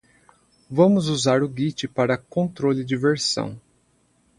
Vamos 0.67 1.07
usar 1.09 1.43
o 1.43 1.47
Git 1.55 1.87
para 1.87 2.17
controle 2.17 2.83
de 2.83 2.97
versão. 2.97 3.61